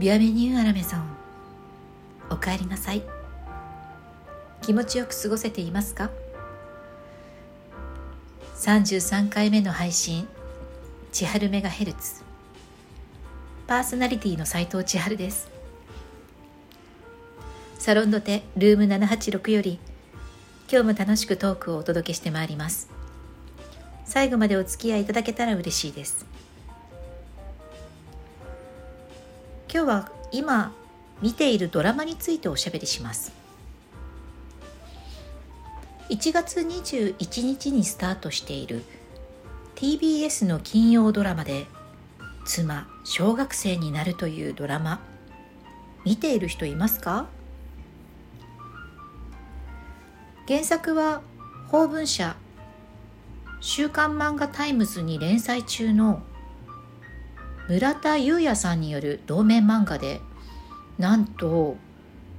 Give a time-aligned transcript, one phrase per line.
[0.00, 1.02] ビアメニューアラメゾン
[2.30, 3.02] おかえりなさい。
[4.62, 6.10] 気持ちよく過ごせていますか
[8.56, 10.26] ？33回目の配信
[11.12, 12.22] 千春メガヘルツ。
[13.66, 15.50] パーソナリティの斉藤千春です。
[17.78, 19.78] サロンドテルーム786より
[20.72, 22.88] 今日も楽しくトークをお届けしてまいります。
[24.06, 26.29] 最後までお付き合いいただけたら嬉しいです。
[29.72, 30.72] 今日は今
[31.22, 33.32] 見ているドラマについておしゃべりします。
[36.08, 38.82] 1月21日にスタートしている
[39.76, 41.68] TBS の金曜ドラマで
[42.44, 44.98] 妻小学生になるというドラマ。
[46.04, 47.26] 見ている人いますか？
[50.48, 51.22] 原作は
[51.68, 52.34] 芳文社。
[53.60, 56.22] 週刊漫画タイムズに連載中の
[57.68, 60.20] 村田裕也さんによる同名漫画で
[60.98, 61.76] なんと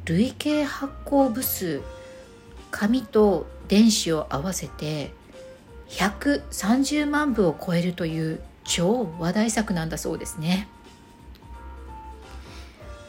[0.05, 1.81] 累計発行部数
[2.71, 5.11] 紙と電子を合わせて
[5.89, 10.67] 130万部を超えるという超話題作なんだそうですね。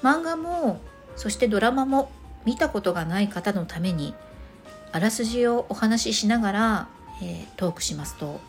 [0.02, 0.80] 漫画も
[1.16, 2.10] そしてドラマも
[2.44, 4.14] 見たことがない方のために
[4.90, 6.88] あらすじをお話ししながら、
[7.22, 8.40] えー、トークしますと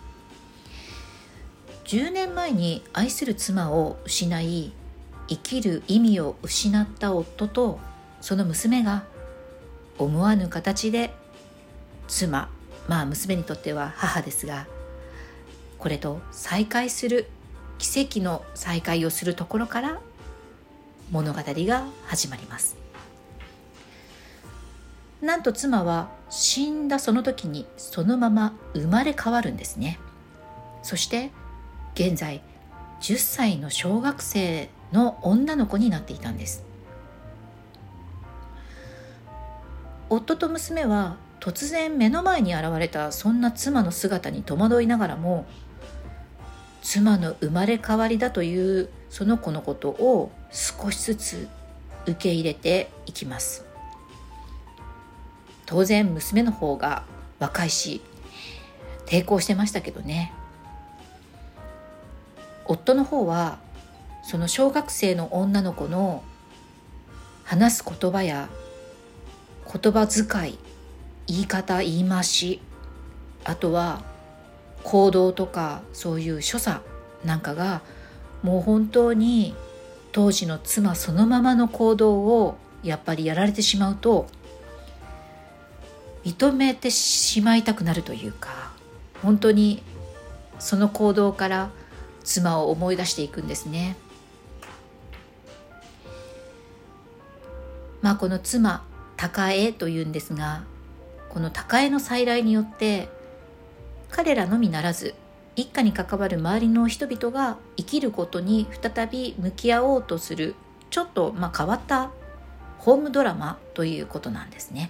[1.86, 4.72] 10年前に愛する妻を失い
[5.28, 7.80] 生きる意味を失った夫と
[8.22, 9.04] その娘が
[9.98, 11.14] 思わぬ形で
[12.08, 12.50] 妻
[12.88, 14.68] まあ娘にとっては母ですが
[15.78, 17.28] これと再会する
[17.78, 20.00] 奇跡の再会をするところから
[21.12, 22.78] 物語が始まります。
[25.22, 30.00] なんと妻は死んだその時にそのまま生まれ変わるんですね。
[30.82, 31.32] そして
[31.96, 32.42] 現在
[33.02, 36.64] 10歳の小学生の女の子になっていたんです。
[40.10, 45.46] 夫と娘は突然目の前に現れたそんな妻の姿に戸惑いながらも
[46.82, 51.48] 妻の生まれ変わりだというその子のことを少しずつ
[52.06, 53.66] 受け入れていきます。
[55.66, 57.04] 当然娘の方が
[57.40, 58.02] 若いし
[59.06, 60.32] 抵抗してましたけどね。
[62.66, 63.60] 夫の方は
[64.24, 66.24] その小学生の女の子の
[67.44, 68.50] 話す言葉や
[69.72, 70.58] 言葉遣い
[71.28, 72.62] 言い方言い回し
[73.44, 74.02] あとは
[74.84, 76.82] 行動とかそういう所作
[77.26, 77.82] なんかが
[78.42, 79.56] もう本当に
[80.12, 84.28] 当時の妻そのままの行動をやっぱりやられてしまうと
[86.24, 88.72] 認めてしまいたくなるというか
[89.22, 89.82] 本当に
[90.60, 91.72] その行動から
[92.24, 93.96] 妻を思い出していくんですね。
[98.02, 98.84] まあこの妻
[99.16, 100.64] 高江というんですが
[101.30, 103.08] この高江の再来によって
[104.12, 105.16] 彼らのみならず
[105.56, 110.56] 一家に関わる周りの人々が生きることに再び向き合おうとする
[110.90, 112.12] ちょっとまあ変わった
[112.80, 114.90] ホームドラマということなんですね。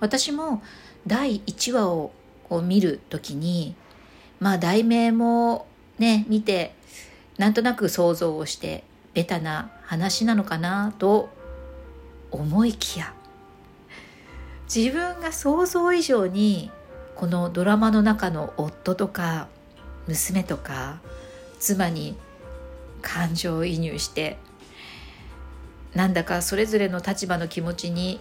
[0.00, 0.62] 私も
[1.06, 2.12] 第1話を
[2.48, 3.76] こう見る時に
[4.42, 5.68] まあ題名も
[6.00, 6.74] ね見て
[7.38, 8.82] なんとなく想像をして
[9.14, 11.30] ベタな話なのかなと
[12.32, 13.14] 思いきや
[14.74, 16.72] 自分が想像以上に
[17.14, 19.46] このドラマの中の夫とか
[20.08, 20.98] 娘とか
[21.60, 22.16] 妻に
[23.00, 24.38] 感情移入して
[25.94, 28.18] なんだかそれぞれの立場の気持ちに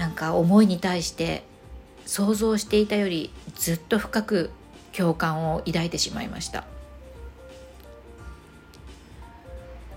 [0.00, 1.44] なんか思いに対して
[2.06, 4.50] 想像していたよりずっと深く
[4.96, 6.64] 共感を抱いてしまいました。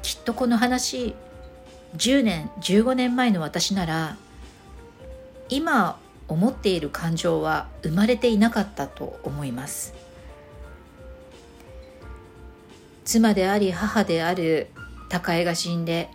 [0.01, 1.15] きっとこの話
[1.97, 4.17] 10年15年前の私なら
[5.49, 9.93] 今思っている感情は生まれていなかったと思います。
[13.05, 14.69] 妻であり母である
[15.09, 16.09] 高江が死んで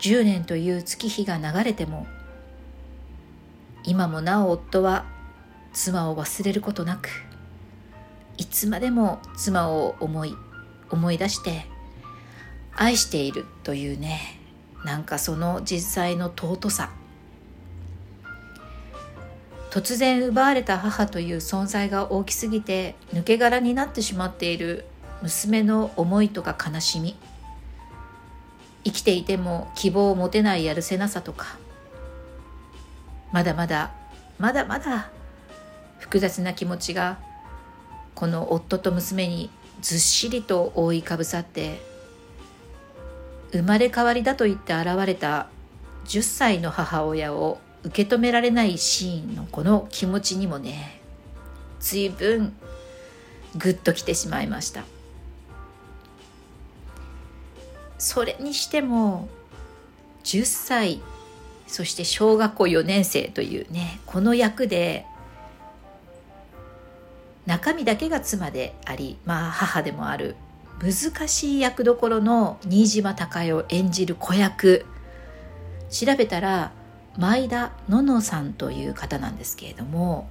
[0.00, 2.06] 10年という月日が流れても
[3.84, 5.04] 今もなお夫は
[5.72, 7.08] 妻を忘れることなく
[8.42, 10.34] いつまでも妻を思い
[10.90, 11.64] 思い出して
[12.74, 14.40] 愛しているというね。
[14.84, 16.90] なんかその実際の尊さ。
[19.70, 24.86] 突然奪われた母という存在が大きすぎて抜け殻になってしまっている
[25.22, 27.14] 娘の思いとか悲しみ。
[28.82, 31.58] 生きていても希望を持てないやるせなさとか。
[33.30, 33.92] まだまだ
[34.40, 35.10] まだまだ
[36.00, 37.20] 複雑な気持ちが
[38.14, 39.50] この夫と娘に
[39.80, 41.80] ずっしりと覆いかぶさって
[43.52, 45.48] 生まれ変わりだと言って現れた
[46.06, 51.00] 10歳の母親を受け止められないシーンのこの気持ちにもね
[51.80, 52.54] 随分
[53.56, 54.84] グッときてしまいました。
[57.98, 59.28] それにしても
[60.24, 61.00] 10歳
[61.68, 65.06] そして小学校4年生というねこの役で
[67.46, 70.36] 中身だけが妻でありまあ母でもある
[70.80, 74.84] 難しい役どころの新島孝代を演じる子役。
[75.90, 76.72] 調べたら
[77.18, 80.30] 前田ののさんという方なんですけれども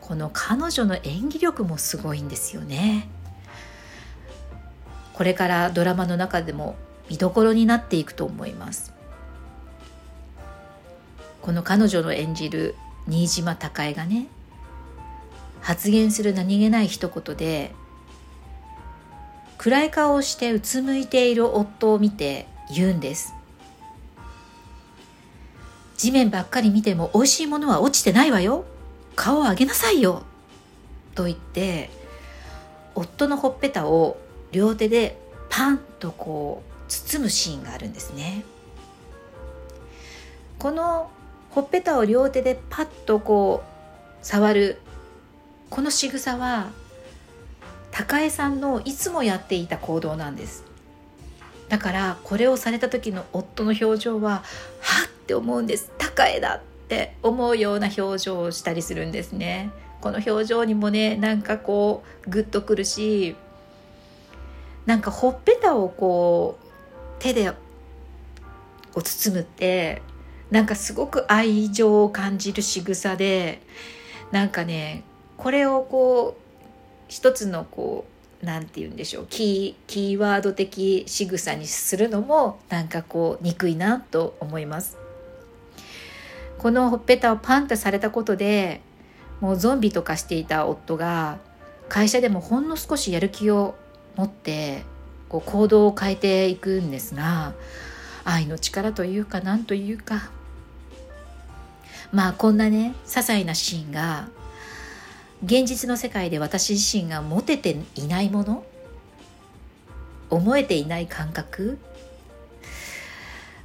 [0.00, 3.08] この彼女の演技力もすごいんですよね。
[5.14, 6.76] これからドラマの中でも
[7.08, 8.92] 見どころになっていくと思います。
[11.40, 12.74] この彼女の演じる
[13.06, 14.26] 新島孝恵がね
[15.60, 17.74] 発言する何気ない一言で
[19.58, 23.34] 暗い顔をしてうつむいている夫を見て言うんです。
[25.96, 28.64] 地面ばっかり見ても美味しいものは落ちてないわよ。
[29.16, 30.22] 顔を上げなさいよ。
[31.14, 31.90] と言って
[32.94, 34.18] 夫のほっぺたを
[34.52, 35.18] 両手で
[35.48, 38.44] パンとこう包むシーンがあるんですね。
[40.58, 41.10] この
[41.50, 44.80] ほっぺたを両手でパッとこう触る
[45.70, 46.70] この仕草は
[47.90, 50.64] 高江さんのいつもやっていた行動なんです。
[51.68, 54.44] だからこれをされた時の夫の表情は
[54.80, 55.90] はって思うんです。
[55.98, 59.70] 高江だって思うような表情をしたりするんですね。
[60.00, 63.34] この表情にもねなんかこうグッとくるし
[64.84, 66.66] なんかほっぺたをこう
[67.18, 70.02] 手でを包むって
[70.50, 73.62] なんかすごく愛情を感じる仕草で
[74.30, 75.02] なんかね
[75.36, 76.42] これをこう
[77.08, 78.04] 一つのこ
[78.42, 84.98] うなんて言うんでしょうキーキーワード的仕草にするのもなんかこう憎いなと思います。
[86.58, 88.80] このほっぺたをパンとされたことで
[89.40, 91.38] もうゾンビとかしていた夫が
[91.88, 93.74] 会社でもほんの少しやる気を
[94.16, 94.82] 持って
[95.28, 97.52] こう行動を変えていくんですが
[98.24, 100.30] 愛の力というか何というか。
[102.12, 104.28] まあこんなね些細なシーンが
[105.44, 108.64] 現実の世界で私自身が持てていないもの？
[110.30, 111.78] 思えていない感覚？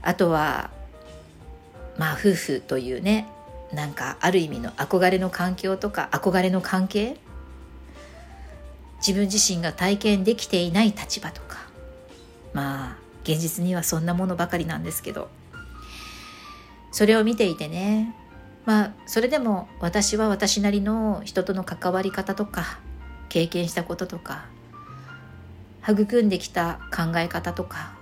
[0.01, 0.69] あとは
[1.97, 3.27] まあ夫婦というね
[3.73, 7.17] なんかある意味の憧れの環境とか憧れの関係？
[8.97, 11.57] 自分自身が体験できていない立場とか？
[12.53, 15.29] まあ現実にはそんなものばかりなんですけど。
[16.93, 18.13] それを見ていてね
[18.65, 22.79] まあそれでも私は私なりの人との関わり方とか
[23.29, 24.45] 経験したこととか
[25.87, 27.93] 育んできた考え方とか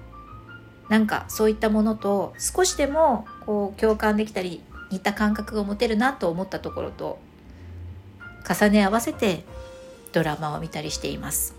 [0.90, 4.62] なんかそういったものと少しでもこう共感できたり
[4.92, 7.20] 似た感覚が持てるなと思ったところと
[8.48, 9.44] 重ね合わせて
[10.12, 11.54] ドラマを見たりしています。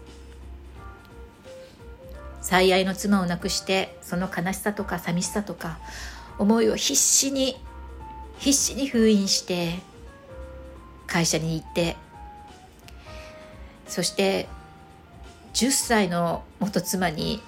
[2.43, 5.79] 最愛の妻を亡くしてその悲しさとか寂しさとか
[6.39, 7.57] 思いを必死に
[8.41, 9.79] 必死に封印して
[11.07, 11.97] 会社に行って
[13.87, 14.49] そして
[15.53, 17.43] 10歳の元妻に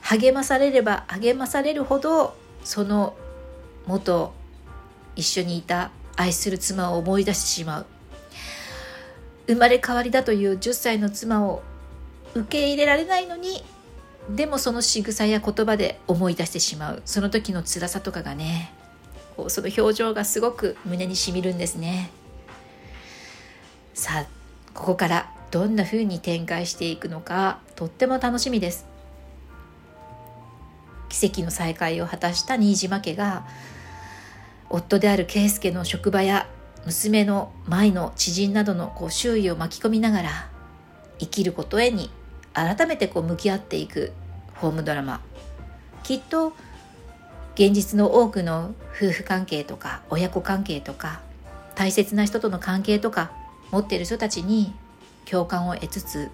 [0.00, 3.14] 励まされれば励まされるほどその
[3.86, 4.32] 元
[5.14, 7.86] 一緒にいた愛する妻を思い出してしまう。
[9.46, 11.62] 生まれ変わりだという10歳の妻を
[12.34, 13.62] 受け入れられないのに
[14.30, 17.02] でもその仕草や言葉で思い出してしまう。
[17.04, 18.72] その時の辛さとかがね。
[19.36, 22.10] こうその表情がすごく胸にしみるんですね。
[23.94, 24.26] さあ
[24.74, 28.86] ここからどんな風に展開していくのかとっても楽しみです。
[31.08, 33.46] 奇跡の再会を果たした新島家が
[34.68, 36.48] 夫である圭介の職場や
[36.86, 40.30] 娘の舞の知人などのこう周囲を巻き込みながら
[41.20, 42.10] 生きることへに
[42.52, 44.12] 改めてこう向き合っていく
[44.56, 45.20] ホームドラマ。
[46.02, 46.52] きっと
[47.54, 51.20] 現実の多くの夫婦関係とか親子関係とか
[51.74, 53.30] 大切な人との関係とか
[53.70, 54.72] 持っている人たちに
[55.24, 56.30] 共感を得つつ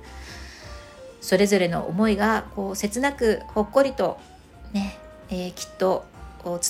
[1.21, 4.19] それぞれの思いがこう切なくほっこりと
[4.73, 4.99] ね、
[5.31, 6.07] えー、きっと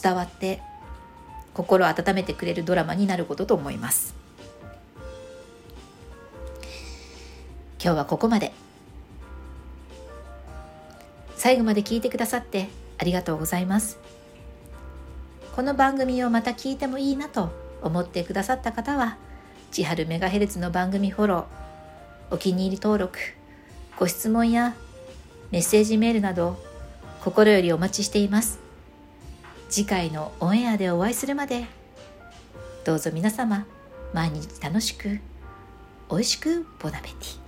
[0.03, 0.61] 伝わって
[1.55, 4.15] 心温めてくれるドラマになることと思います。
[7.83, 8.53] 今日はここまで。
[11.37, 13.99] 最後まで聞いてくださってありがとうございます。
[15.55, 17.51] この番組をまた聞いてもいいなと
[17.83, 19.17] 思ってくださった方は
[19.71, 23.19] 千春メガヘルツの番組フォローお気に入り登録
[23.99, 24.75] ご質問や
[25.51, 26.57] メッセージメールなど
[27.23, 28.59] 心よりお待ちしています。
[29.69, 31.67] 次回のオンエアでお会いするまで
[32.85, 33.67] どうぞ皆様
[34.13, 35.21] 毎日楽しく
[36.11, 37.39] 美味しくボナペティ。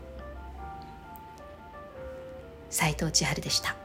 [2.71, 3.82] 斉藤千春でした。